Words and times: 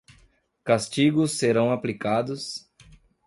Castigos 0.63 1.37
serão 1.37 1.71
aplicados 1.71 2.67